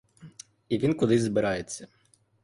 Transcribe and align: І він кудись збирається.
І 0.69 0.77
він 0.77 0.93
кудись 0.93 1.21
збирається. 1.21 1.87